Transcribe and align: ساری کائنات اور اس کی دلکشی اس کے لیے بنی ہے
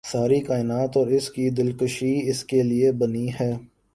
ساری 0.03 0.39
کائنات 0.41 0.97
اور 0.97 1.07
اس 1.07 1.29
کی 1.29 1.49
دلکشی 1.49 2.13
اس 2.29 2.43
کے 2.43 2.61
لیے 2.63 2.91
بنی 2.91 3.27
ہے 3.39 3.51